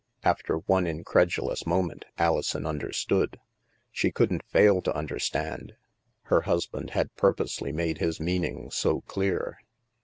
After 0.23 0.55
one 0.57 0.87
incredulous 0.87 1.67
moment, 1.67 2.05
Alison 2.17 2.65
understood. 2.65 3.39
She 3.91 4.09
couldn't 4.11 4.43
fail 4.47 4.81
to 4.81 4.91
tmderstand; 4.91 5.73
her 6.23 6.41
husband 6.41 6.89
had 6.97 7.15
purposely 7.15 7.71
made 7.71 7.99
his 7.99 8.19
meaning 8.19 8.71
so 8.71 9.01
clear. 9.01 9.59